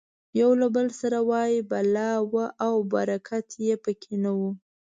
[0.39, 4.39] یو له بل سره وایي بلا وه او برکت یې پکې نه و.